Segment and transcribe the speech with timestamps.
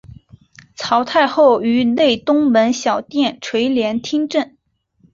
[0.73, 4.57] 曹太后于内东门小殿垂帘听政。